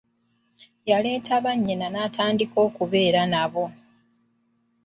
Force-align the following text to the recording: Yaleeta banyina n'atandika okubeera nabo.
Yaleeta 0.89 1.33
banyina 1.45 1.85
n'atandika 1.89 2.57
okubeera 2.67 3.21
nabo. 3.31 3.65